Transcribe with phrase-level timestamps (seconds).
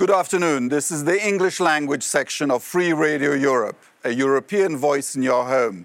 [0.00, 0.70] Good afternoon.
[0.70, 5.44] This is the English language section of Free Radio Europe, a European voice in your
[5.44, 5.84] home.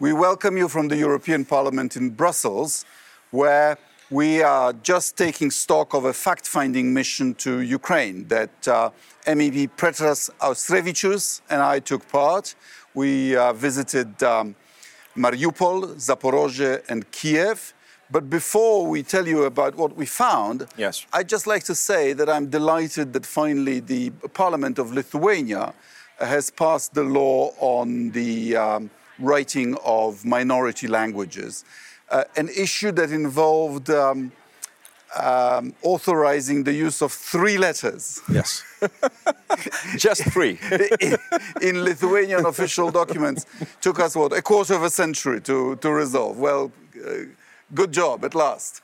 [0.00, 2.84] We welcome you from the European Parliament in Brussels,
[3.30, 3.78] where
[4.10, 8.90] we are just taking stock of a fact finding mission to Ukraine that uh,
[9.24, 12.56] MEP Petras Austrevicius and I took part.
[12.92, 14.56] We uh, visited um,
[15.16, 17.72] Mariupol, Zaporozhye, and Kiev.
[18.14, 21.04] But before we tell you about what we found, Yes.
[21.12, 25.74] I'd just like to say that I'm delighted that finally the Parliament of Lithuania
[26.20, 31.64] has passed the law on the um, writing of minority languages,
[32.08, 34.30] uh, an issue that involved um,
[35.20, 38.62] um, authorizing the use of three letters Yes.
[39.96, 40.56] Just three.
[41.00, 41.16] in,
[41.62, 43.44] in Lithuanian official documents.
[43.80, 46.38] Took us, what, a quarter of a century to, to resolve.
[46.38, 46.70] Well,
[47.04, 47.10] uh,
[47.74, 48.82] good job at last.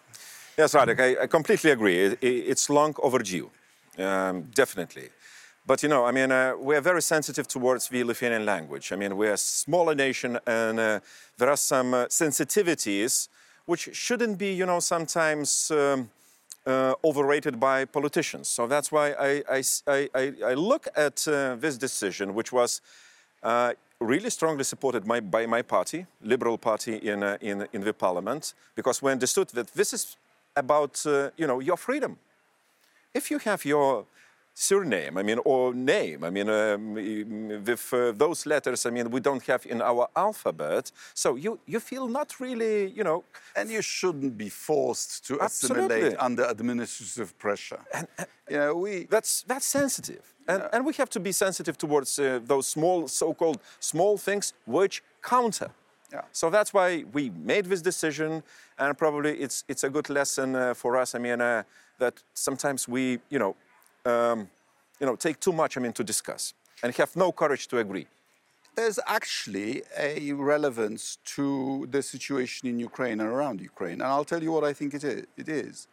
[0.58, 1.98] Yes, Radek, I, I completely agree.
[1.98, 3.50] It, it- it's long overdue,
[3.98, 5.08] um, definitely.
[5.66, 8.92] But you know, I mean, uh, we are very sensitive towards the Lithuanian language.
[8.92, 11.00] I mean, we're a smaller nation, and uh,
[11.38, 13.28] there are some uh, sensitivities
[13.66, 16.10] which shouldn't be, you know, sometimes um,
[16.66, 18.48] uh, overrated by politicians.
[18.48, 22.80] So that's why I look at uh, this decision, which was
[23.42, 27.92] uh, really strongly supported my, by my party, Liberal Party in, uh, in, in the
[27.92, 30.16] parliament, because we understood that this is
[30.56, 32.16] about, uh, you know, your freedom.
[33.14, 34.06] If you have your
[34.54, 36.94] surname, I mean, or name, I mean, um,
[37.64, 41.80] with uh, those letters, I mean, we don't have in our alphabet, so you, you
[41.80, 45.84] feel not really, you know, And you shouldn't be forced to Absolutely.
[45.84, 47.80] assimilate under administrative pressure.
[47.92, 48.08] And,
[48.48, 52.24] you know, we, that's that's sensitive, and and we have to be sensitive towards uh,
[52.52, 55.70] those small, so-called small things which counter.
[56.12, 56.24] Yeah.
[56.32, 58.42] So that's why we made this decision,
[58.78, 61.14] and probably it's it's a good lesson uh, for us.
[61.14, 61.62] I mean, uh,
[61.98, 63.02] that sometimes we,
[63.34, 63.52] you know,
[64.12, 64.48] um,
[65.00, 65.76] you know, take too much.
[65.76, 68.06] I mean, to discuss and have no courage to agree.
[68.76, 73.98] there's actually a relevance to the situation in Ukraine and around Ukraine.
[74.02, 75.26] And I'll tell you what I think it is.
[75.36, 75.86] It is.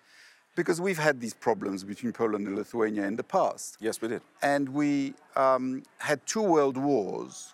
[0.58, 3.78] Because we've had these problems between Poland and Lithuania in the past.
[3.80, 4.22] Yes, we did.
[4.42, 7.54] and we um, had two world wars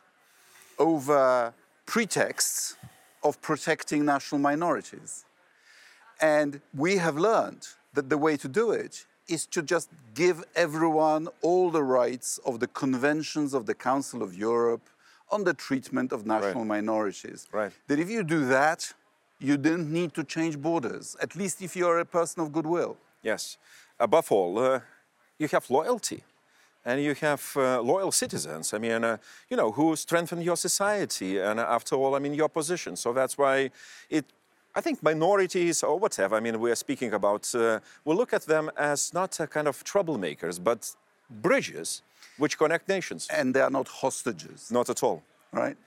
[0.79, 1.53] over
[1.85, 2.77] pretexts
[3.23, 5.25] of protecting national minorities.
[6.21, 11.27] And we have learned that the way to do it is to just give everyone
[11.41, 14.85] all the rights of the conventions of the Council of Europe
[15.29, 17.47] on the treatment of national minorities.
[17.51, 17.71] Right.
[17.87, 18.93] That if you do that,
[19.43, 22.95] you don't need to change borders, at least if you're a person of goodwill.
[23.21, 23.57] Yes.
[23.99, 24.79] Above all, uh,
[25.37, 26.23] you have loyalty.
[26.85, 29.17] And you have uh, loyal citizens, I mean, uh,
[29.49, 32.97] you know, who strengthen your society and uh, after all, I mean, your position.
[32.97, 33.71] So that's why
[34.09, 34.25] it,
[34.75, 38.41] I think minorities or whatever, I mean, we are speaking about, uh, we look at
[38.47, 40.93] them as not a kind of troublemakers, but
[41.29, 42.01] bridges
[42.37, 43.27] which connect nations.
[43.31, 45.23] And they are not hostages, Not at all.
[45.53, 45.77] right?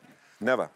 [0.41, 0.71] Never.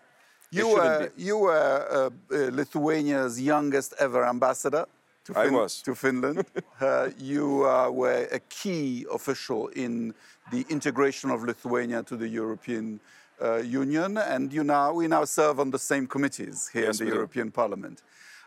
[0.53, 4.87] You were, you were uh, uh, Lithuania's youngest ever ambassador
[5.25, 5.81] to, I was.
[5.83, 6.45] to Finland.
[6.81, 10.13] uh, you uh, were a key official in
[10.51, 12.99] the integration of Lithuania to the European
[13.41, 17.07] uh, Union, and you now, we now serve on the same committees here Yes, in
[17.07, 17.17] the do.
[17.17, 18.03] European Parliament.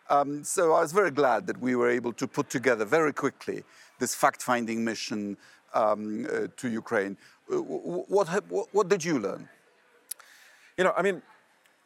[0.10, 3.64] Um, so I was very glad that we were able to put together very quickly
[4.00, 5.38] this fact-finding mission
[5.74, 7.18] um, uh, to Ukraine.
[7.52, 9.48] Uh, what, what, what did you learn?
[10.78, 11.22] You know, I mean,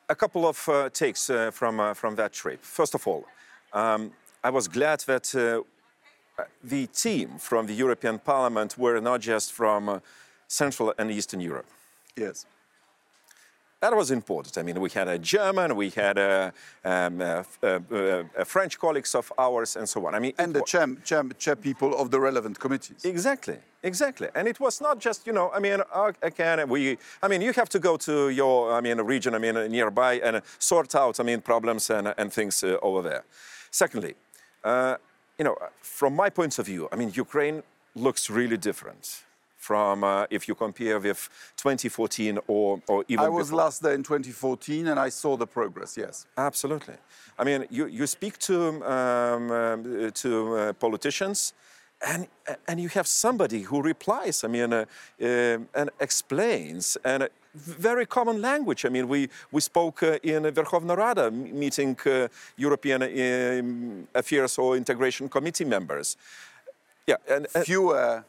[0.10, 2.64] a couple of uh, takes uh, from, uh, from that trip.
[2.64, 3.26] First of all,
[3.74, 4.12] um,
[4.44, 9.90] I was glad that uh, the team from the European Parliament were not just from
[9.90, 10.00] uh,
[10.48, 11.66] Central and Eastern Europe.
[12.16, 12.46] Yes.
[13.80, 14.58] That was important.
[14.58, 16.52] I mean, we had a German, we had a,
[16.84, 20.16] um, a, a- a French colleagues of ours, and so on.
[20.16, 23.06] I mean, and the chair, chair, chair people of the relevant committees.
[23.06, 24.30] Exactly, exactly.
[24.34, 27.54] And it was not just, you know, I mean, uh, again, we, I mean, you
[27.54, 31.24] have to go to your, I mean, region, I mean, nearby and sort out, I
[31.24, 33.26] mean, problems and, and things uh, over there.
[33.70, 34.16] Secondly,
[34.64, 34.96] uh,
[35.38, 37.62] you know, from my point of view, I mean, Ukraine
[37.96, 39.22] looks really different
[39.58, 43.64] from uh, if you compare with 2014 or, or even I was before.
[43.64, 46.26] last there in 2014 and I saw the progress, yes.
[46.38, 46.96] Absolutely.
[47.38, 51.54] I mean, you, you speak to, um, um, to uh, politicians,
[52.06, 52.28] and,
[52.68, 54.86] and you have somebody who replies, I mean, uh,
[55.20, 58.86] and explains, and uh, very common language.
[58.86, 64.78] I mean, we, we spoke uh, in Verkhovna Rada meeting uh, European um, Affairs or
[64.78, 66.18] Integration Committee members.
[67.08, 68.24] Yeah, and, and Fewer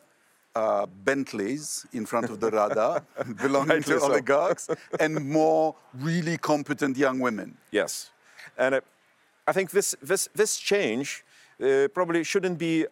[0.59, 3.05] uh, Bentleys in front of the Rada
[3.43, 4.69] belonging to oligarchs
[4.99, 7.57] and more really competent young women.
[7.71, 8.11] Yes,
[8.57, 8.81] and uh,
[9.47, 11.09] I think this this this change
[11.63, 12.87] uh, probably shouldn't be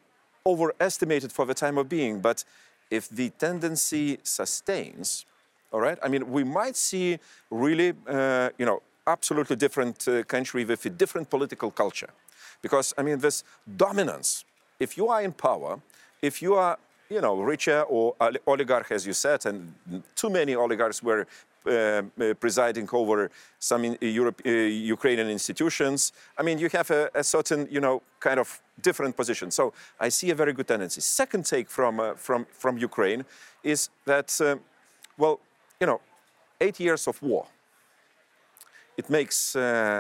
[0.44, 2.44] overestimated for the time of being, but
[2.90, 5.26] if the tendency sustains,
[5.72, 7.19] all right, I mean, we might see
[7.50, 12.10] really, uh, you know, absolutely different uh, country with a different political culture.
[12.62, 13.44] Because, I mean, this
[13.76, 14.44] dominance,
[14.78, 15.80] if you are in power,
[16.22, 16.78] if you are,
[17.08, 18.14] you know, richer or
[18.47, 19.75] oligarch, as you said, and
[20.14, 21.26] too many oligarchs were
[21.67, 26.12] uh, uh, presiding over some in, uh, uh, Ukrainian institutions.
[26.38, 29.50] I mean, you have a, a, certain, you know, kind of different position.
[29.50, 31.00] So I see a very good tendency.
[31.00, 33.25] Second take from, uh, from, from Ukraine
[33.64, 34.38] is that,
[35.19, 35.41] well,
[35.81, 36.00] you know,
[36.61, 37.47] eight years of war,
[38.97, 39.56] it makes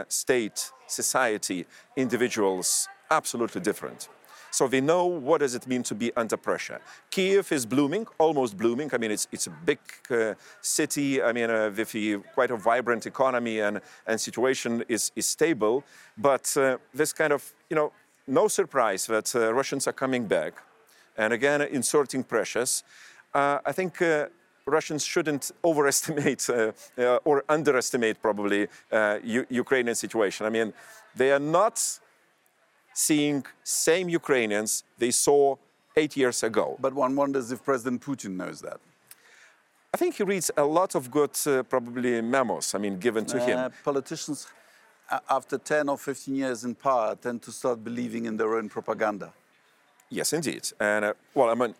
[0.08, 1.66] state, society,
[1.96, 4.08] individuals absolutely different.
[4.56, 6.80] So we know what does it mean to be under pressure.
[7.10, 8.88] Kiev is blooming, almost blooming.
[8.94, 9.78] I mean, it's, it's a big
[10.10, 10.32] uh,
[10.62, 11.22] city.
[11.22, 15.84] I mean, uh, with a, quite a vibrant economy and, and situation is, is stable.
[16.16, 17.92] But uh, this kind of, you know,
[18.26, 20.54] no surprise that uh, Russians are coming back
[21.18, 22.82] and again inserting pressures.
[23.34, 24.28] Uh, I think uh,
[24.64, 29.18] Russians shouldn't overestimate uh, uh, or underestimate probably uh,
[29.50, 30.46] Ukrainian situation.
[30.46, 30.72] I mean,
[31.14, 32.00] they are not
[32.96, 35.56] seeing same Ukrainians they saw
[35.96, 36.76] eight years ago.
[36.80, 38.80] But one wonders if President Putin knows that.
[39.92, 43.38] I think he reads a lot of good, uh, probably memos, I mean, given to
[43.40, 43.72] uh, him.
[43.84, 44.46] Politicians,
[45.28, 49.32] after 10 or 15 years in power, tend to start believing in their own propaganda.
[50.10, 50.68] Yes, indeed.
[50.80, 51.74] And, uh, well, I mean,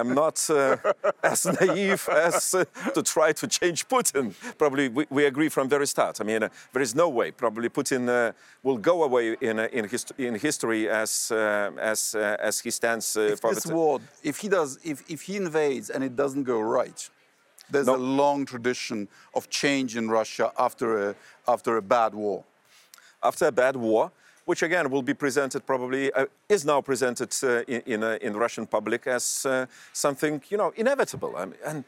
[0.00, 0.76] I'm not uh,
[1.22, 2.64] as naive as uh,
[2.94, 4.34] to try to change Putin.
[4.58, 6.20] Probably we, we, agree from very start.
[6.20, 7.30] I mean, uh, there is no way.
[7.30, 8.32] Probably Putin uh,
[8.62, 13.16] will go away in uh, in, hist in, history as uh, as as he stands
[13.16, 14.00] if for this war.
[14.22, 17.10] If he does, if if he invades and it doesn't go right,
[17.70, 17.96] there's no.
[17.96, 21.14] a long tradition of change in Russia after a
[21.48, 22.44] after a bad war.
[23.22, 24.12] After a bad war,
[24.46, 28.66] which again will be presented probably uh, is now presented uh, in in, in, Russian
[28.66, 31.36] public as uh, something you know inevitable.
[31.36, 31.84] I mean, and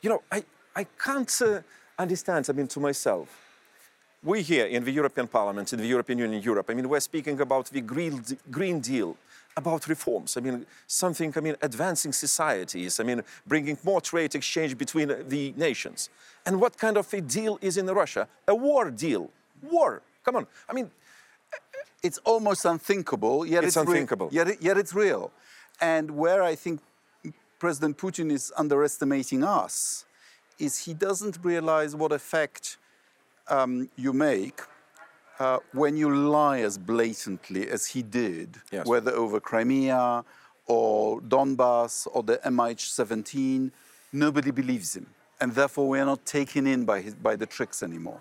[0.00, 0.44] you know I
[0.74, 1.60] I can't uh,
[1.98, 2.46] understand.
[2.48, 3.28] I mean to myself.
[4.22, 7.40] We here in the European Parliament, in the European Union, Europe, I mean, we're speaking
[7.40, 9.18] about the Green, Green Deal,
[9.54, 10.38] about reforms.
[10.38, 15.52] I mean, something, I mean, advancing societies, I mean, bringing more trade exchange between the
[15.58, 16.08] nations.
[16.46, 18.26] And what kind of a deal is in Russia?
[18.48, 19.30] A war deal.
[19.62, 20.00] War.
[20.24, 20.46] Come on.
[20.70, 20.90] I mean,
[22.04, 24.28] it's almost unthinkable, yet it's, it's unthinkable.
[24.30, 25.32] Yet, it, yet it's real.
[25.80, 26.80] And where I think
[27.58, 30.04] President Putin is underestimating us
[30.58, 32.76] is he doesn't realize what effect
[33.48, 34.60] um, you make
[35.38, 38.86] uh, when you lie as blatantly as he did, yes.
[38.86, 40.24] whether over Crimea
[40.66, 43.70] or Donbass or the MH17.
[44.12, 45.06] Nobody believes him.
[45.40, 48.20] And therefore, we are not taken in by, his, by the tricks anymore.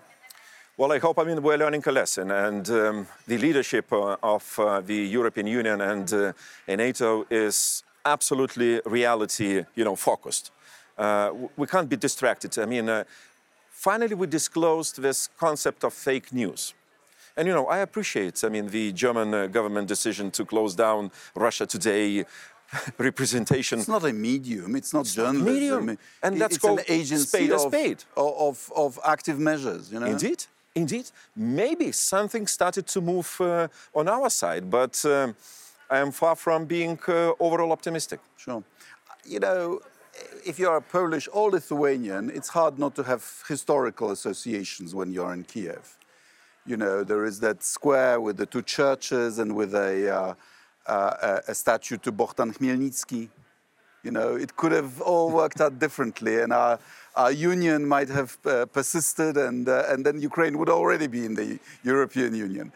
[0.75, 4.57] Well, I hope I mean we're learning a lesson, and um, the leadership uh, of
[4.57, 6.33] uh, the European Union and, uh,
[6.67, 10.51] NATO is absolutely reality, you know, focused.
[10.97, 12.57] Uh, we can't be distracted.
[12.57, 13.03] I mean, uh,
[13.69, 16.73] finally, we disclosed this concept of fake news.
[17.37, 21.11] And you know, I appreciate, I mean, the German uh, government decision to close down
[21.35, 22.25] Russia Today
[22.97, 23.77] representation.
[23.77, 24.75] It's not a medium.
[24.75, 25.85] It's not it's journalism.
[25.85, 25.97] medium.
[26.23, 28.03] And that's it's called an agency spade of, spade.
[28.17, 29.91] Of, of active measures.
[29.93, 30.07] You know.
[30.07, 35.35] Indeed indeed, maybe something started to move uh, on our side, but um,
[35.89, 38.19] I am far from being uh, overall optimistic.
[38.37, 38.63] Sure.
[39.25, 39.79] You know,
[40.45, 45.33] if you're a Polish or Lithuanian, it's hard not to have historical associations when you're
[45.33, 45.97] in Kiev.
[46.65, 50.33] You know, there is that square with the two churches and with a, uh,
[50.85, 53.29] uh a statue to Bohdan Khmelnytsky.
[54.03, 56.77] You know, it could have all worked out differently, and our,
[57.15, 61.35] our union might have uh, persisted, and, uh, and then Ukraine would already be in
[61.35, 62.73] the European Union.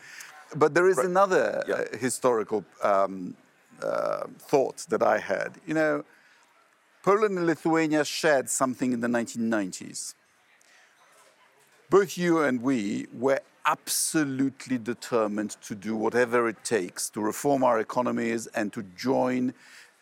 [0.55, 1.05] But there is right.
[1.05, 1.75] another yeah.
[1.75, 3.35] uh, historical um,
[3.81, 5.51] uh, thought that I had.
[5.65, 6.05] You know,
[7.03, 10.13] Poland and Lithuania shared something in the 1990s.
[11.89, 17.79] Both you and we were absolutely determined to do whatever it takes to reform our
[17.79, 19.53] economies and to join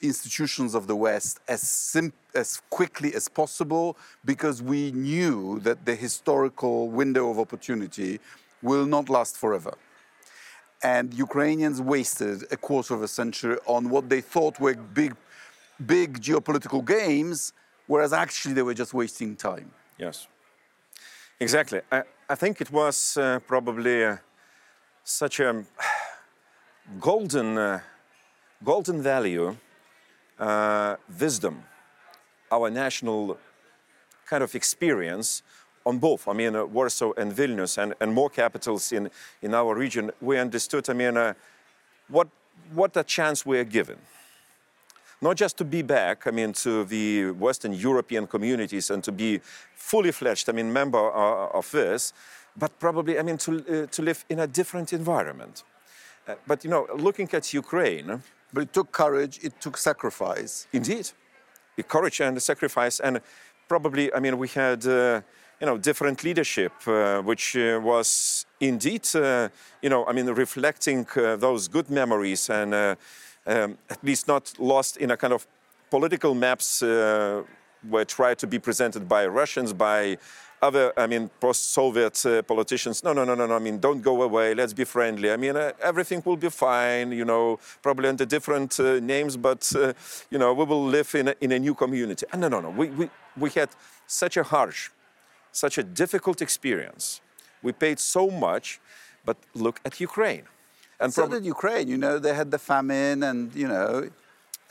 [0.07, 1.95] institutions of the West as,
[2.33, 8.19] as quickly as possible because we knew that the historical window of opportunity
[8.61, 9.73] will not last forever.
[10.83, 15.15] And Ukrainians wasted a quarter of a century on what they thought were big,
[15.85, 17.53] big geopolitical games,
[17.87, 19.71] whereas actually they were just wasting time.
[19.97, 20.27] Yes,
[21.39, 21.81] exactly.
[21.91, 24.17] I, I think it was uh, probably uh,
[25.03, 25.63] such a
[26.99, 27.79] golden, uh,
[28.63, 29.55] golden value
[30.39, 31.63] uh, wisdom,
[32.51, 33.37] our national
[34.25, 35.43] kind of experience
[35.85, 36.27] on both.
[36.27, 39.09] I mean, uh, Warsaw and Vilnius and, and more capitals in,
[39.41, 41.33] in our region, we understood, I mean, uh,
[42.07, 42.27] what,
[42.73, 43.97] what a chance we are given.
[45.21, 49.39] not just to be back, I mean, to the Western European communities and to be
[49.75, 52.13] fully fledged, I mean, member uh, of this,
[52.57, 55.63] but probably, I mean, to, uh, to live in a different environment.
[56.27, 58.21] Uh, but, you know, looking at Ukraine.
[58.55, 60.67] But it took courage, it took sacrifice.
[60.71, 61.11] Indeed.
[61.75, 63.01] The courage and the sacrifice.
[63.01, 63.19] And
[63.67, 65.21] probably, I mean, we had, uh,
[65.59, 69.49] you know, different leadership, uh, which uh, was indeed, uh,
[69.81, 74.95] you know, I mean, reflecting uh, those good memories and um, at least not lost
[74.97, 75.45] in a kind of
[75.89, 80.17] political maps were tried to be presented by Russians, by
[80.67, 84.15] other, I mean, post-Soviet uh, politicians, no, no, no, no, no, I mean, don't go
[84.29, 85.27] away, let's be friendly.
[85.35, 87.43] I mean, uh, everything will be fine, you know,
[87.81, 89.93] probably under different uh, names, but, uh,
[90.31, 92.25] you know, we will live in a, in a new community.
[92.31, 93.05] And no, no, no, we, we,
[93.43, 93.69] we had
[94.07, 94.81] such a harsh,
[95.51, 97.21] such a difficult experience.
[97.61, 98.79] We paid so much,
[99.27, 100.45] but look at Ukraine.
[100.99, 104.09] And so did Ukraine, you know, they had the famine and, you know,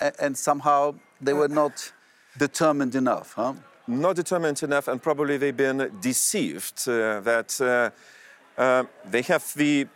[0.00, 0.80] and, and somehow
[1.20, 1.92] they were not
[2.38, 3.54] determined enough, huh?
[3.86, 9.86] Not determined enough, and probably they've been deceived uh, that uh, uh, they have the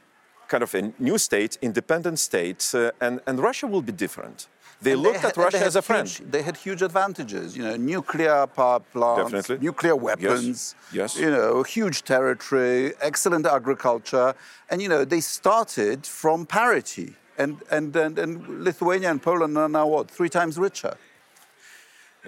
[0.48, 4.48] kind of a new state, independent state, uh, and, and Russia will be different.
[4.80, 6.06] They and looked they at Russia as a friend.
[6.30, 9.66] They had huge advantages, you know, nuclear power plants, Definitely.
[9.66, 11.16] nuclear weapons, yes.
[11.16, 11.18] yes.
[11.18, 14.34] you know, huge territory, excellent agriculture,
[14.70, 17.14] and you know, they started from parity.
[17.38, 20.96] And, and, and, and Lithuania and Poland are now what, three times richer?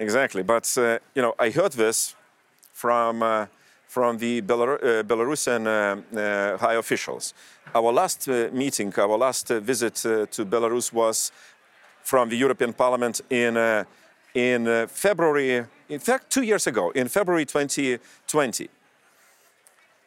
[0.01, 2.15] Exactly, but uh, you know, I heard this
[2.73, 3.45] from uh,
[3.87, 7.35] from the Belar uh, Belarusian uh, uh, high officials.
[7.75, 9.95] Our last uh, meeting, our last visit
[10.31, 11.31] to Belarus was
[12.03, 13.85] from the European Parliament in
[14.33, 15.67] in February.
[15.89, 18.69] In fact, two years ago, in February 2020.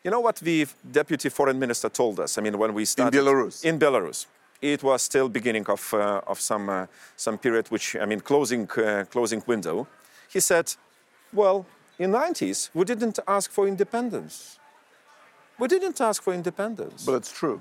[0.02, 2.36] You know what the deputy foreign minister told us?
[2.36, 3.64] I mean, when we started in Belarus.
[3.64, 4.26] In Belarus
[4.72, 8.68] it was still beginning of, uh, of some, uh, some period, which, I mean, closing,
[8.70, 9.86] uh, closing window.
[10.32, 10.74] He said,
[11.32, 11.66] well,
[11.98, 14.58] in 90s, we didn't ask for independence.
[15.58, 17.04] We didn't ask for independence.
[17.04, 17.60] But it's true.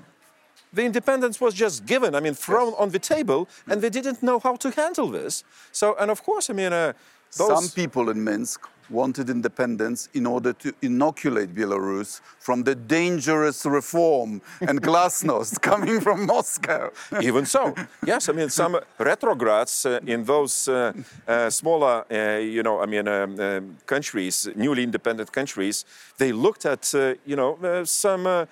[0.74, 2.80] The independence was just given, I mean, thrown yes.
[2.80, 5.44] on the table, and they didn't know how to handle this.
[5.72, 6.92] So, and of course, I mean, uh,
[7.36, 7.48] those...
[7.48, 14.40] some people in Minsk wanted independence in order to inoculate Belarus from the dangerous reform
[14.60, 16.90] and glasnost coming from Moscow.
[17.22, 17.74] Even so,
[18.06, 20.92] yes, I mean, some retrogrades uh, in those uh,
[21.26, 25.84] uh, smaller, uh, you know, I mean, um, um, countries, newly independent countries,
[26.18, 28.46] they looked at, uh, you know, uh, some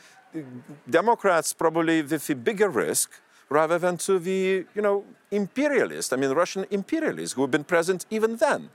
[0.89, 3.11] Democrats probably with a bigger risk
[3.49, 8.07] rather than to the, you know, imperialists, I mean, Russian imperialists who have been present
[8.11, 8.71] even then.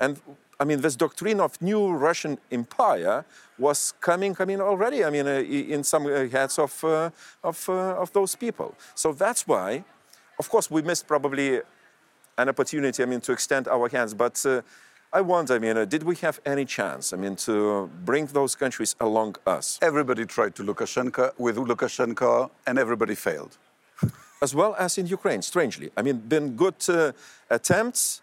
[0.00, 0.20] And
[0.58, 3.24] I mean, this doctrine of new Russian empire
[3.58, 7.10] was coming, I mean, already, I mean, uh, in some uh, heads of, uh,
[7.44, 8.74] of, uh, of those people.
[8.94, 9.84] So that's why,
[10.38, 11.60] of course, we missed probably
[12.38, 14.12] an opportunity, I mean, to extend our hands.
[14.14, 14.62] But uh,
[15.12, 18.54] I wonder, I mean, uh, did we have any chance, I mean, to bring those
[18.54, 19.78] countries along us?
[19.80, 23.56] Everybody tried to Lukashenko with Lukashenko, and everybody failed.
[24.42, 25.90] as well as in Ukraine, strangely.
[25.96, 26.74] I mean, been good
[27.50, 28.20] attempts,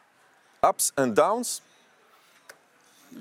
[0.61, 1.61] ups and downs,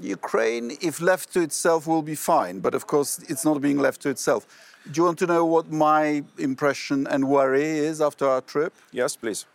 [0.00, 2.61] Ukraine, if left to itself, will be fine.
[2.61, 4.47] But of course, it's not being left to itself.
[4.90, 8.75] Do you want to know what my impression and worry is after our trip?
[8.90, 9.47] Yes, please.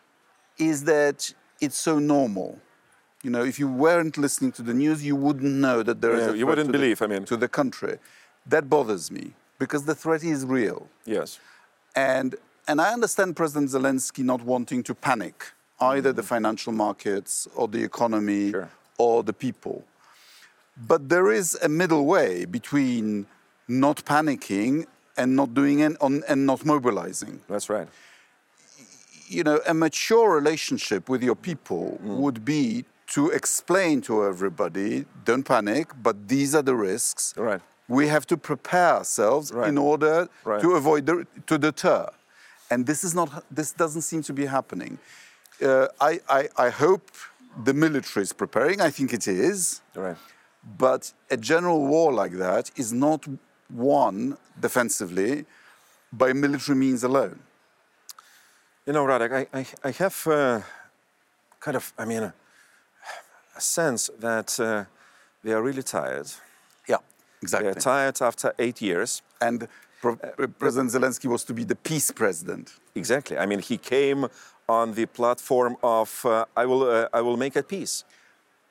[0.57, 2.59] Is that it's so normal.
[3.27, 6.29] You know, if you weren't listening to the news, you wouldn't know that there yeah,
[6.29, 6.39] is.
[6.39, 6.99] you wouldn't believe.
[6.99, 7.97] The, I mean, to the country,
[8.45, 10.87] that bothers me because the threat is real.
[11.03, 11.37] Yes.
[11.93, 12.35] And
[12.69, 17.83] and I understand President Zelensky not wanting to panic either the financial markets or the
[17.83, 18.69] economy sure.
[18.97, 19.83] or the people.
[20.87, 23.25] But there is a middle way between
[23.67, 24.85] not panicking
[25.17, 27.41] and not doing it and not mobilizing.
[27.49, 27.89] That's right.
[29.27, 32.15] You know, a mature relationship with your people mm.
[32.19, 37.33] would be to explain to everybody, don't panic, but these are the risks.
[37.37, 37.61] Right.
[37.87, 39.69] We have to prepare ourselves right.
[39.69, 40.61] in order right.
[40.61, 42.09] to avoid the, to deter.
[42.69, 43.45] And this is not.
[43.49, 44.99] This doesn't seem to be happening.
[45.63, 47.09] Uh, I, I, I hope
[47.63, 48.81] the military is preparing.
[48.81, 49.81] I think it is.
[49.95, 50.17] Right.
[50.77, 53.25] But a general war like that is not
[53.69, 55.45] won defensively
[56.11, 57.39] by military means alone.
[58.85, 60.61] You know, Radek, I, I, I have uh,
[61.59, 62.33] kind of, I mean,
[63.57, 64.85] a, sense that uh,
[65.43, 66.27] they are really tired.
[66.87, 66.97] Yeah,
[67.41, 67.71] exactly.
[67.71, 69.21] They're tired after eight years.
[69.41, 69.67] And
[70.01, 72.73] Pro uh, President Zelensky was to be the peace president.
[72.95, 73.37] Exactly.
[73.37, 74.27] I mean, he came
[74.69, 78.03] on the platform of uh, I will uh, I will make a peace,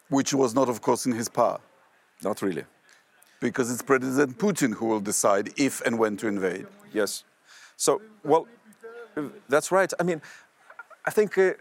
[0.08, 1.60] which was not, of course, in his power.
[2.22, 2.64] Not really.
[3.40, 6.66] Because it's President Putin who will decide if and when to invade.
[6.92, 7.24] Yes.
[7.76, 8.46] So, well,
[9.48, 9.92] that's right.
[10.00, 10.22] I mean,
[11.06, 11.52] I think uh,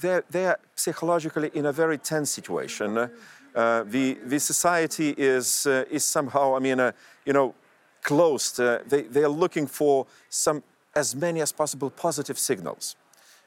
[0.00, 2.98] they're, they're psychologically in a very tense situation.
[2.98, 6.92] Uh, the, the society is, uh, is somehow, I mean, uh,
[7.24, 7.54] you know,
[8.02, 8.60] closed.
[8.60, 10.62] Uh, they, they are looking for some,
[10.94, 12.96] as many as possible positive signals.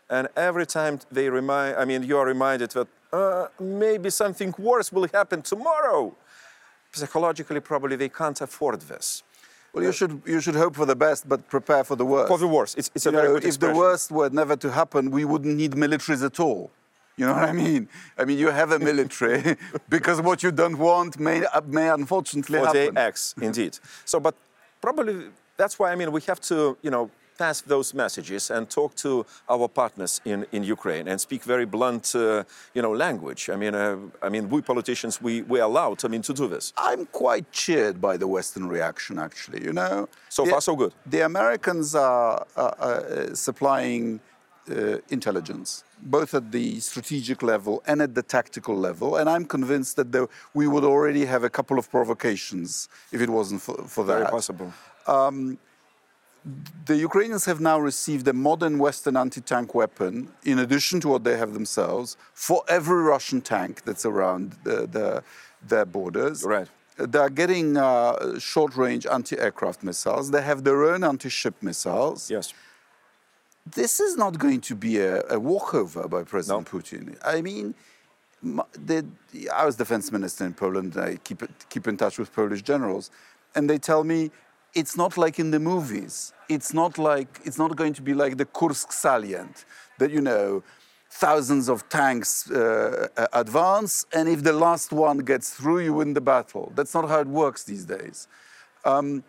[0.10, 4.92] And every time they remind, I mean, you are reminded that uh, maybe something worse
[4.92, 6.16] will happen tomorrow.
[6.92, 9.24] Psychologically, probably they can't afford this.
[9.74, 12.28] Well, you should you should hope for the best, but prepare for the worst.
[12.28, 14.56] For the worst, it's, it's a You very know, good if the worst were never
[14.58, 16.70] to happen, we wouldn't need militaries at all.
[17.18, 17.90] You know what I mean?
[18.18, 19.58] I mean, you have a military
[19.90, 22.94] because what you don't want may uh, may unfortunately for happen.
[22.94, 23.80] the X, indeed.
[24.06, 24.36] So, but
[24.82, 25.16] probably
[25.58, 27.10] that's why I mean we have to, you know,
[27.44, 29.12] pass those messages and talk to
[29.54, 32.22] our partners in, in Ukraine and speak very blunt, uh,
[32.76, 33.42] you know, language.
[33.54, 36.46] I mean, uh, I mean, we politicians we we are allowed, I mean, to do
[36.56, 36.66] this.
[36.90, 39.60] I'm quite cheered by the Western reaction, actually.
[39.68, 39.96] You know,
[40.38, 40.92] So The- far, so good.
[41.16, 45.70] The Americans are uh, uh, supplying uh, intelligence,
[46.18, 49.10] both at the strategic level and at the tactical level.
[49.20, 50.28] And I'm convinced that there,
[50.60, 52.70] we would already have a couple of provocations
[53.16, 54.18] if it wasn't for, for that.
[54.20, 54.70] Very possible.
[56.86, 61.24] The Ukrainians have now received a modern Western anti tank weapon, in addition to what
[61.24, 65.24] they have themselves, for every Russian tank that's around the, the,
[65.66, 66.44] their borders.
[66.44, 66.68] Right.
[66.98, 70.32] They are getting uh, short range anti aircraft missiles.
[70.32, 72.30] They have their own anti ship missiles.
[72.30, 72.54] Yes.
[73.66, 77.16] This is not going to be a, a walkover by President Putin.
[77.24, 77.74] I mean,
[78.44, 79.06] the,
[79.54, 80.98] I was defense minister in Poland.
[80.98, 83.10] I keep, keep in touch with Polish generals.
[83.56, 84.32] And they tell me
[84.74, 86.34] it's not like in the movies.
[86.50, 89.66] It's not like it's not going to be like the Kursk salient
[90.00, 90.64] that you know
[91.10, 96.14] thousands of tanks uh, uh, advance, and if the last one gets through, you win
[96.14, 96.72] the battle.
[96.76, 98.28] That's not how it works these days.
[98.84, 99.24] Um,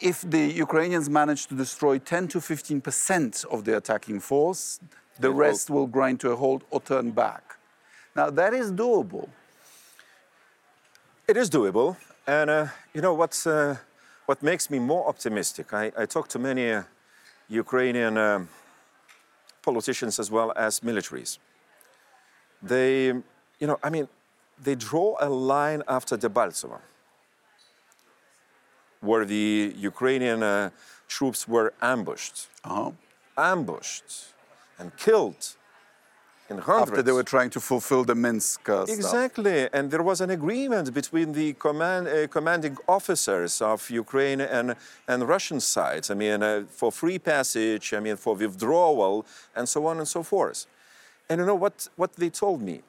[0.00, 4.80] if the Ukrainians manage to destroy 10 to 15 percent of the attacking force,
[5.18, 7.56] the rest will grind to a halt or turn back.
[8.14, 9.28] Now that is doable.
[11.26, 13.76] It is doable, and uh, you know what's uh,
[14.30, 15.66] what makes me more optimistic.
[15.72, 16.84] I, I talk to many uh,
[17.48, 18.48] Ukrainian um,
[19.60, 21.38] politicians as well as militaries.
[22.62, 23.06] They,
[23.60, 24.06] you know, I mean,
[24.66, 26.78] they draw a line after Debaltseve,
[29.00, 30.70] where the Ukrainian uh,
[31.08, 32.92] troops were ambushed, Uh-huh.
[33.52, 34.10] ambushed,
[34.78, 35.42] and killed
[36.50, 36.90] in hundreds.
[36.90, 38.96] After they were trying to fulfill the Minsk uh, stuff.
[38.96, 44.74] Exactly, and there was an agreement between the command, uh, commanding officers of Ukraine and,
[45.06, 46.10] and Russian sides.
[46.10, 49.24] I mean, uh, for free passage, I mean, for withdrawal,
[49.56, 50.66] and so on and so forth.
[51.28, 52.82] And you know what, what they told me?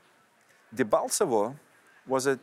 [0.76, 1.56] Debaltsevo
[2.08, 2.40] was a,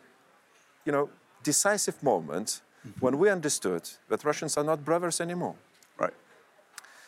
[0.84, 1.10] you know,
[1.42, 2.62] decisive moment
[3.00, 5.56] when we understood that Russians are not brothers anymore.
[5.98, 6.14] Right.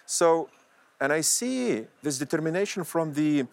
[0.04, 0.48] So,
[1.00, 3.46] and I see this determination from the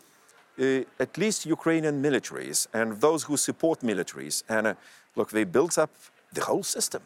[0.60, 4.44] uh, at least Ukrainian militaries and those who support militaries.
[4.50, 4.74] And uh,
[5.16, 5.92] look, they built up
[6.34, 7.02] the whole system.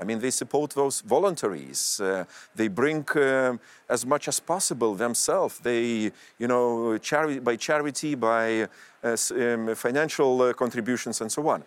[0.00, 2.00] I mean, they support those voluntaries.
[2.00, 2.24] Uh,
[2.54, 5.58] they bring um, as much as possible themselves.
[5.58, 8.68] They, you know, chari- by charity, by
[9.02, 11.64] uh, um, financial uh, contributions, and so on.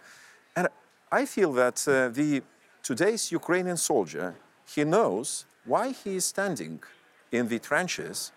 [0.55, 0.69] And
[1.11, 2.41] I feel that uh, the
[2.81, 4.33] today's Ukrainian soldier,
[4.65, 6.79] he knows why he is standing
[7.33, 8.31] in the trenches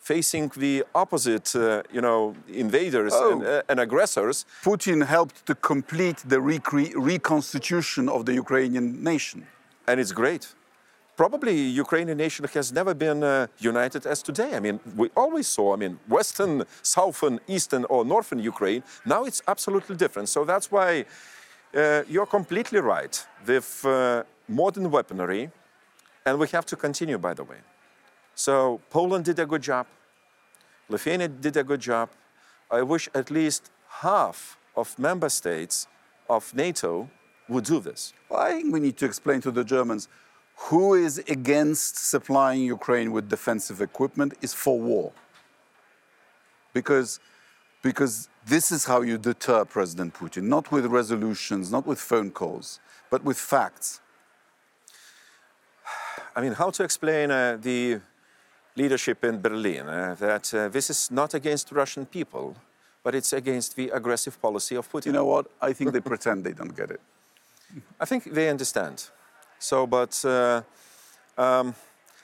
[0.00, 3.46] facing the opposite, uh, you know, invaders and, Oh.
[3.58, 4.44] uh, and aggressors.
[4.64, 9.46] Putin helped to complete the recre- reconstitution of the Ukrainian nation.
[9.90, 10.44] and it's great.
[11.16, 14.50] Probably Ukrainian nation has never been uh, united as today.
[14.58, 18.82] I mean, we always saw, I mean, Western, Southern, Eastern, or Northern Ukraine.
[19.14, 20.28] Now it's absolutely different.
[20.28, 20.90] So that's why
[21.74, 23.14] uh, you're completely right
[23.46, 23.90] with uh,
[24.60, 25.50] modern weaponry,
[26.26, 27.60] and we have to continue, by the way.
[28.38, 29.88] So Poland did a good job.
[30.88, 32.08] Lithuania did a good job.
[32.70, 35.88] I wish at least half of member states
[36.30, 37.10] of NATO
[37.48, 38.12] would do this.
[38.28, 40.06] Well, I think we need to explain to the Germans
[40.68, 45.10] who is against supplying Ukraine with defensive equipment is for war.
[46.72, 47.18] Because,
[47.82, 52.78] because this is how you deter President Putin, not with resolutions, not with phone calls,
[53.10, 54.00] but with facts.
[56.36, 58.00] I mean, how to explain uh, the
[58.82, 62.54] leadership in Berlin uh, that uh, this is not against Russian people,
[63.02, 65.06] but it's against the aggressive policy of Putin?
[65.06, 65.46] You know what?
[65.60, 67.00] I think they pretend they don't get it.
[68.00, 68.96] I think they understand.
[69.58, 70.62] So, but uh,
[71.36, 71.74] um,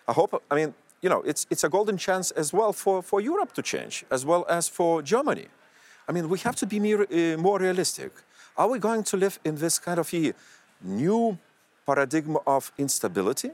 [0.08, 3.20] I hope, I mean, you know, it's, it's a golden chance as well for, for
[3.20, 5.48] Europe to change, as well as for Germany.
[6.08, 8.12] I mean, we have to be more, uh, more realistic.
[8.56, 10.32] Are we going to live in this kind of a
[10.82, 11.38] new
[11.86, 13.50] paradigm of instability?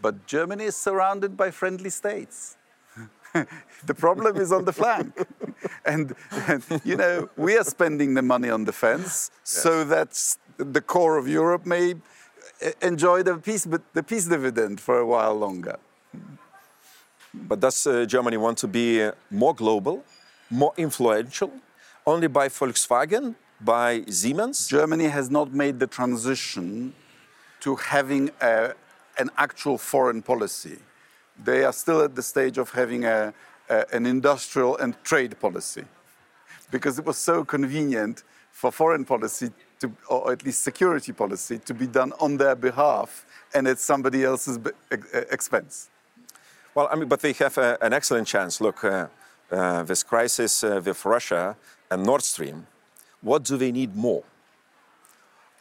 [0.00, 2.56] But Germany is surrounded by friendly states.
[3.86, 5.12] the problem is on the flank.
[5.84, 6.14] and,
[6.46, 9.50] and, you know, we are spending the money on defense yes.
[9.50, 11.94] so that the core of Europe may
[12.82, 15.78] enjoy the peace, but the peace dividend for a while longer.
[17.34, 20.02] But does uh, Germany want to be uh, more global,
[20.50, 21.52] more influential,
[22.06, 24.66] only by Volkswagen, by Siemens?
[24.66, 26.94] Germany has not made the transition
[27.60, 28.72] to having a,
[29.18, 30.78] an actual foreign policy.
[31.42, 33.32] They are still at the stage of having a,
[33.68, 35.84] a, an industrial and trade policy
[36.70, 39.50] because it was so convenient for foreign policy
[39.80, 44.24] to, or at least security policy to be done on their behalf and at somebody
[44.24, 44.58] else's
[45.30, 45.88] expense.
[46.74, 48.60] Well, I mean, but they have a, an excellent chance.
[48.60, 49.06] Look, uh,
[49.50, 51.56] uh, this crisis uh, with Russia
[51.90, 52.66] and Nord Stream,
[53.20, 54.24] what do they need more?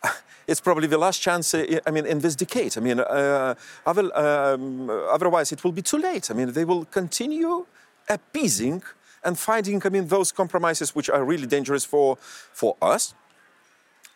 [0.47, 2.77] it's probably the last chance, uh, I mean, in this decade.
[2.77, 6.31] I mean, uh, other, um, otherwise it will be too late.
[6.31, 7.65] I mean, they will continue
[8.09, 8.83] appeasing
[9.23, 13.13] and finding, I mean, those compromises which are really dangerous for, for us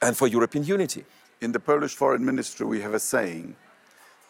[0.01, 1.05] and for European unity.
[1.41, 3.55] In the Polish foreign ministry, we have a saying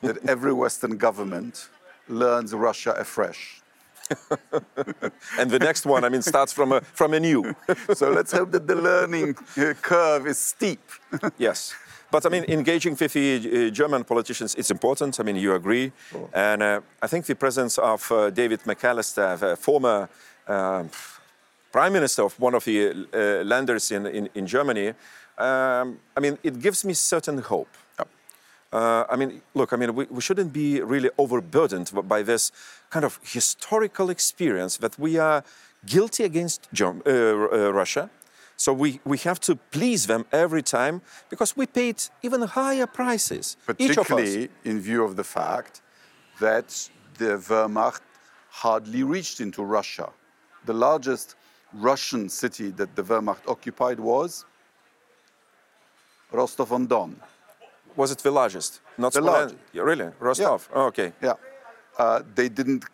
[0.02, 1.70] that every Western government
[2.08, 3.61] learns Russia afresh.
[5.40, 7.56] And the next one, I mean, starts from a, from a new.
[7.94, 9.36] so let's hope that the learning
[9.82, 10.82] curve is steep.
[11.38, 11.74] yes.
[12.12, 15.20] But I mean, engaging with the uh, German politicians, it's important.
[15.20, 15.94] I mean, you agree.
[16.34, 20.10] And uh, I think the presence of uh, David McAllister, former
[20.46, 20.84] uh,
[21.72, 24.90] prime minister of one of the uh, landers in, in, in Germany,
[25.38, 27.70] um, I mean, it gives me certain hope.
[28.72, 32.52] Uh, I mean, look, I mean, we, we shouldn't be really overburdened by this
[32.90, 35.44] kind of historical experience that we are
[35.86, 38.10] guilty against Germ- uh, uh, Russia.
[38.56, 43.58] So we, we have to please them every time because we paid even higher prices.
[43.66, 45.82] Particularly in view of the fact
[46.40, 48.02] that the Wehrmacht
[48.50, 50.10] hardly reached into Russia.
[50.66, 51.36] The largest
[51.74, 54.46] Russian city that the Wehrmacht occupied was
[56.32, 57.20] Rostov on Don.
[57.96, 58.82] Was it the largest?
[58.98, 59.58] Not the largest.
[59.74, 60.10] Really?
[60.20, 60.70] Rostov?
[60.70, 60.78] Yeah.
[60.78, 61.14] Oh, okay.
[61.22, 61.34] Yeah.
[61.98, 62.86] Uh, they didn't,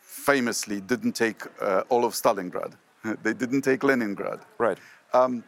[0.00, 2.72] famously, didn't take uh, all of Stalingrad.
[3.22, 4.40] they didn't take Leningrad.
[4.58, 4.78] Right.
[5.12, 5.44] Um,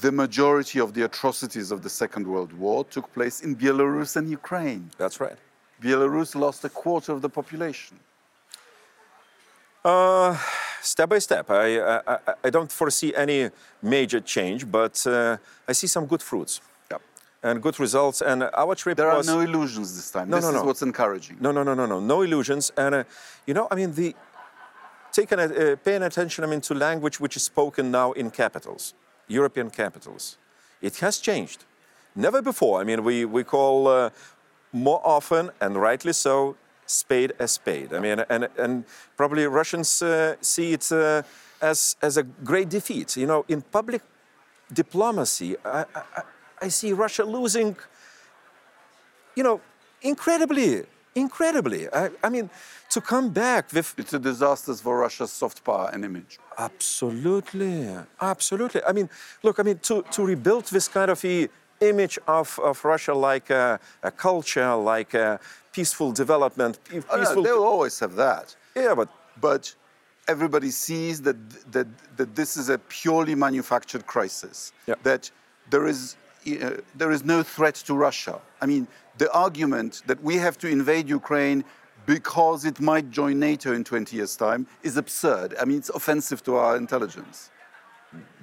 [0.00, 4.28] the majority of the atrocities of the Second World War took place in Belarus and
[4.30, 4.90] Ukraine.
[4.98, 5.36] That's right.
[5.82, 7.98] Belarus lost a quarter of the population.
[9.84, 10.36] Uh,
[10.80, 11.50] step by step.
[11.50, 15.36] I, I, I, don't foresee any major change, but uh,
[15.68, 16.60] I see some good fruits
[17.42, 18.22] and good results.
[18.22, 19.28] And our trip there was...
[19.28, 20.28] are no illusions this time.
[20.28, 20.58] No, this no, no.
[20.58, 21.36] is what's encouraging.
[21.40, 22.72] No, no, no, no, no, no illusions.
[22.76, 23.04] And uh,
[23.46, 24.14] you know, I mean, the
[25.12, 28.94] taking uh, paying attention, I mean, to language which is spoken now in capitals,
[29.28, 30.38] European capitals.
[30.80, 31.64] It has changed.
[32.14, 32.80] Never before.
[32.80, 34.10] I mean, we we call uh,
[34.72, 37.92] more often and rightly so spade a spade.
[37.92, 38.84] I mean, and and
[39.16, 41.22] probably Russians uh, see it uh,
[41.60, 43.16] as as a great defeat.
[43.16, 44.02] You know, in public
[44.72, 45.56] diplomacy.
[45.64, 46.22] I, I,
[46.60, 47.76] I see Russia losing,
[49.34, 49.60] you know,
[50.02, 51.88] incredibly, incredibly.
[51.92, 52.50] I, I, mean,
[52.90, 53.94] to come back with.
[53.98, 56.38] It's a disaster for Russia's soft power and image.
[56.58, 57.88] Absolutely,
[58.20, 58.82] absolutely.
[58.84, 59.10] I mean,
[59.42, 61.48] look, I mean, to, to rebuild this kind of a
[61.80, 65.38] image of, of Russia like a, a culture, like a
[65.72, 66.78] peaceful development.
[66.84, 67.18] Peaceful...
[67.18, 68.56] Oh, no, they'll always have that.
[68.74, 69.08] Yeah, but.
[69.38, 69.74] But
[70.28, 71.36] everybody sees that,
[71.72, 74.72] that, that this is a purely manufactured crisis.
[74.86, 74.94] Yeah.
[75.02, 75.30] That
[75.70, 78.40] there is uh, there is no threat to Russia.
[78.60, 78.86] I mean,
[79.18, 81.64] the argument that we have to invade Ukraine
[82.06, 85.56] because it might join NATO in 20 years' time is absurd.
[85.60, 87.50] I mean, it's offensive to our intelligence.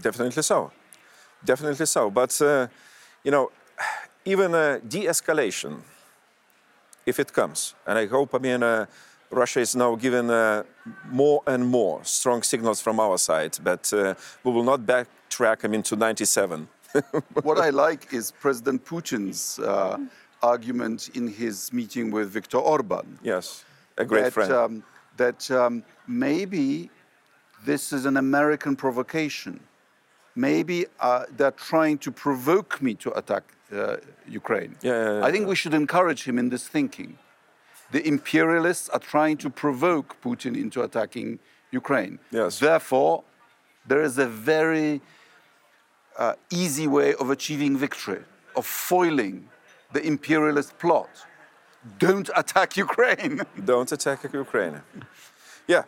[0.01, 0.71] Definitely so.
[1.43, 2.11] Definitely so.
[2.11, 2.67] But, uh,
[3.23, 3.51] you know,
[4.25, 5.81] even a de escalation,
[7.05, 8.85] if it comes, and I hope, I mean, uh,
[9.31, 10.63] Russia is now given uh,
[11.09, 14.13] more and more strong signals from our side that uh,
[14.43, 16.67] we will not backtrack, I mean, to 97
[17.43, 19.97] what I like is President Putin's uh,
[20.41, 23.19] argument in his meeting with Viktor Orban.
[23.23, 23.65] Yes,
[23.97, 24.51] a great that, friend.
[24.51, 24.84] Um,
[25.17, 26.89] that um, maybe
[27.65, 29.60] this is an American provocation.
[30.36, 34.75] Maybe uh, they're trying to provoke me to attack uh, Ukraine.
[34.82, 37.17] Yeah, yeah, yeah, I think we should encourage him in this thinking.
[37.91, 41.39] The imperialists are trying to provoke Putin into attacking
[41.71, 42.19] Ukraine.
[42.32, 42.60] Yes.
[42.60, 43.23] Therefore,
[43.86, 45.01] there is a very
[46.17, 48.23] uh, easy way of achieving victory,
[48.56, 49.49] of foiling
[49.93, 51.10] the imperialist plot.
[51.99, 53.41] Don't attack Ukraine.
[53.65, 54.82] Don't attack Ukraine.
[55.67, 55.84] Yeah.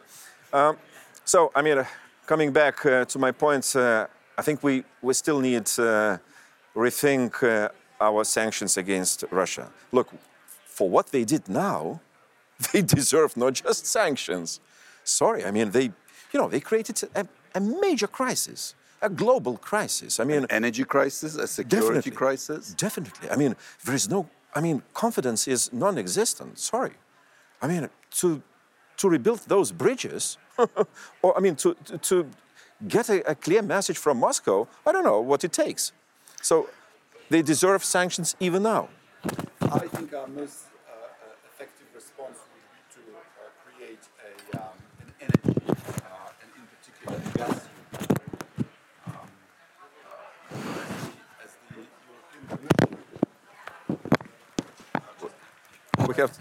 [0.52, 0.78] Um,
[1.24, 1.86] so, I mean, uh,
[2.26, 4.08] coming back uh, to my point, uh,
[4.38, 6.20] I think we, we still need to
[6.76, 9.72] rethink uh, our sanctions against Russia.
[9.92, 10.10] Look,
[10.66, 12.02] for what they did now,
[12.72, 14.60] they deserve not just sanctions,
[15.04, 15.86] sorry, I mean, they,
[16.32, 20.20] you know, they created a, a major crisis, a global crisis.
[20.20, 22.12] I mean, Energy crisis, a security Definitely.
[22.12, 22.74] crisis.
[22.74, 23.30] Definitely.
[23.30, 24.28] I mean, there is no.
[24.56, 26.58] I mean, confidence is non-existent.
[26.60, 26.94] Sorry.
[27.62, 28.42] I mean, to
[28.98, 30.38] to rebuild those bridges,
[31.22, 32.30] or I mean, to to, to
[32.88, 34.68] get a, a clear message from Moscow.
[34.86, 35.92] I don't know what it takes.
[36.42, 36.70] So,
[37.30, 38.90] they deserve sanctions even now.
[39.62, 40.94] I think our most uh,
[41.52, 43.22] effective response would be to uh,
[43.66, 48.70] create a, um, an energy, uh, and in particular a gas union,
[49.08, 49.28] um,
[50.52, 52.96] uh, as the European Commission
[56.08, 56.38] We have.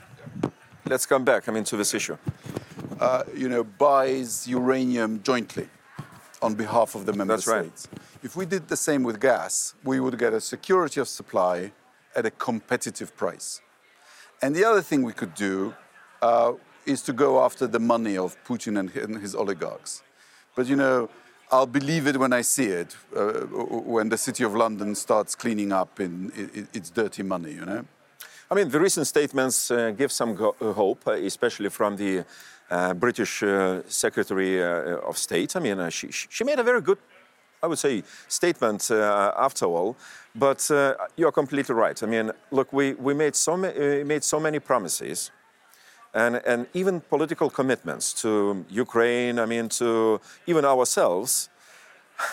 [0.86, 1.48] Let's come back.
[1.48, 2.16] I mean, to this issue.
[3.00, 5.68] uh, you know, buys uranium jointly
[6.42, 7.78] on behalf of the member That's right.
[7.78, 7.88] states.
[8.22, 11.72] If we did the same with gas, we would get a security of supply
[12.16, 13.60] at a competitive price.
[14.42, 15.74] And the other thing we could do
[16.22, 16.52] uh,
[16.86, 20.02] is to go after the money of Putin and his oligarchs.
[20.54, 21.08] But you know,
[21.50, 23.46] I'll believe it when I see it, uh,
[23.96, 26.32] when the city of London starts cleaning up in,
[26.72, 27.84] its dirty money, you know?
[28.54, 32.24] I mean, the recent statements uh, give some uh, hope, uh, especially from the
[32.70, 35.56] uh, British uh, Secretary uh, of State.
[35.56, 36.98] I mean, she, she made a very good,
[37.60, 39.96] I would say, statement after all.
[40.36, 40.70] But
[41.16, 42.00] you're completely right.
[42.00, 43.72] I mean, look, we, we made, so ma-
[44.04, 45.32] made so many promises
[46.14, 51.48] and, and even political commitments to Ukraine, I mean, to even ourselves.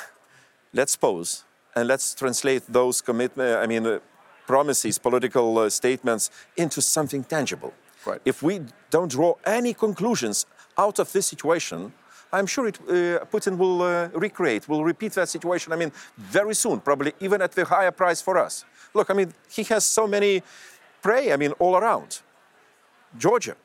[0.73, 3.99] let's pause and let's translate those commitments, I mean,
[4.47, 7.73] promises, political uh, statements into something tangible.
[8.05, 8.21] Right.
[8.25, 10.45] If we don't draw any conclusions
[10.77, 11.93] out of this situation,
[12.33, 15.73] I'm sure it, uh, Putin will uh, recreate, will repeat that situation.
[15.73, 18.65] I mean, very soon, probably even at the higher price for us.
[18.93, 20.41] Look, I mean, he has so many
[21.01, 21.33] prey.
[21.33, 22.21] I mean, all around.
[23.17, 23.55] Georgia.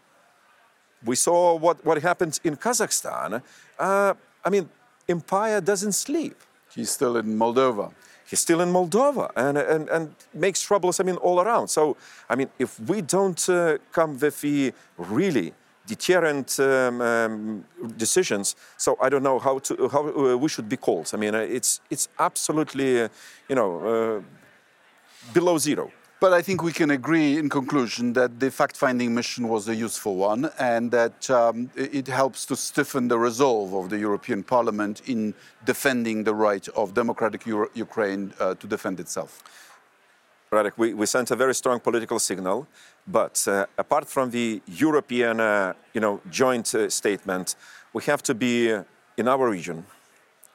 [1.04, 3.42] We saw what, what happened in Kazakhstan.
[3.78, 4.68] Uh, I mean,
[5.08, 6.36] empire doesn't sleep.
[6.74, 7.92] He's still in Moldova.
[8.28, 11.68] He's still in Moldova and, and, and makes troubles, I mean, all around.
[11.68, 11.96] So,
[12.28, 15.52] I mean, if we don't uh, come with the really
[15.86, 17.64] deterrent um, um,
[17.96, 21.10] decisions, so I don't know how, to, how uh, we should be called.
[21.14, 23.08] I mean, uh, it's, it's absolutely, uh,
[23.48, 24.22] you know, uh,
[25.32, 25.92] below zero.
[26.18, 29.74] But I think we can agree in conclusion that the fact finding mission was a
[29.74, 35.02] useful one and that um, it helps to stiffen the resolve of the European Parliament
[35.07, 35.35] in
[35.66, 39.42] defending the right of democratic Euro- Ukraine uh, to defend itself.
[40.50, 42.66] Radek, we, we sent a very strong political signal,
[43.07, 47.57] but uh, apart from the European, uh, you know, joint uh, statement,
[47.92, 48.85] we have to be uh,
[49.18, 49.85] in our region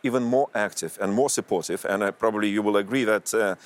[0.01, 1.85] even more active and more supportive.
[1.85, 3.57] And uh, probably you will agree that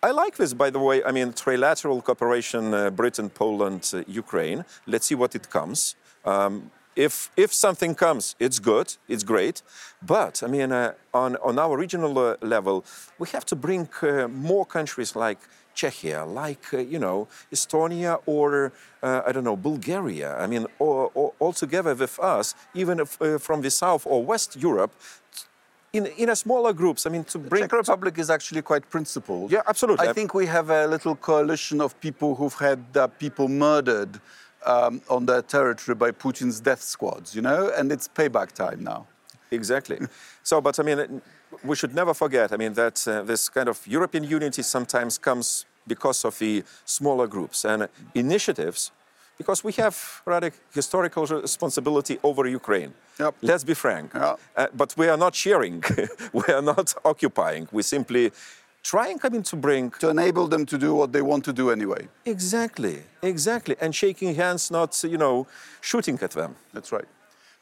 [0.00, 1.02] I like this, by the way.
[1.02, 4.64] I mean, trilateral cooperation, uh, Britain, Poland, uh, Ukraine.
[4.86, 5.96] Let's see what it comes.
[6.24, 9.62] Um, if, if something comes, it's good, it's great.
[10.00, 12.84] But I mean, uh, on, on our regional uh, level,
[13.18, 15.38] we have to bring uh, more countries like
[15.74, 20.36] Czechia, like, uh, you know, Estonia or, I don't know, Bulgaria.
[20.36, 24.92] I mean, all, together with us, even if, from the South or West Europe,
[25.92, 27.06] in, in a smaller groups.
[27.06, 27.62] I mean, to bring.
[27.62, 29.50] Czech Republic is actually quite principled.
[29.50, 30.08] Yeah, absolutely.
[30.08, 34.20] I think we have a little coalition of people who've had uh, people murdered
[34.66, 39.06] um, on their territory by Putin's death squads, you know, and it's payback time now.
[39.50, 39.98] Exactly.
[40.42, 41.22] so, but I mean,
[41.64, 45.64] we should never forget, I mean, that uh, this kind of European unity sometimes comes
[45.86, 48.92] because of the smaller groups and initiatives,
[49.38, 49.96] because we have
[50.26, 52.92] rather historical responsibility over Ukraine.
[53.18, 53.34] Yep.
[53.42, 54.10] Let's be frank.
[54.14, 54.36] Yeah.
[54.56, 55.82] Uh, but we are not sharing,
[56.32, 57.68] we are not occupying.
[57.72, 58.32] We simply
[58.82, 61.70] trying, I mean, to bring To enable them to do what they want to do
[61.70, 62.08] anyway.
[62.24, 65.46] exactly, exactly, and shaking hands, not you know,
[65.80, 66.56] shooting at them.
[66.74, 67.08] That's right.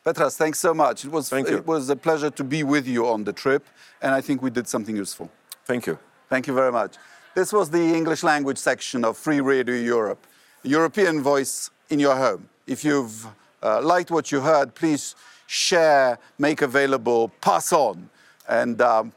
[0.05, 1.05] Petras, thanks so much.
[1.05, 3.65] It was, it was a pleasure to be with you on the trip,
[4.01, 5.29] and I think we did something useful.
[5.65, 5.99] Thank you.
[6.29, 6.95] Thank you very much.
[7.35, 10.25] This was the English language section of Free Radio Europe,
[10.63, 12.49] European voice in your home.
[12.67, 13.27] If you've
[13.63, 15.15] uh, liked what you heard, please
[15.47, 18.11] share, make available, pass on.
[18.49, 19.13] And um,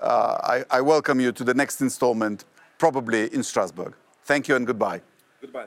[0.00, 2.44] uh, I, I welcome you to the next installment,
[2.78, 3.94] probably in Strasbourg.
[4.24, 5.00] Thank you and goodbye.
[5.40, 5.66] Goodbye.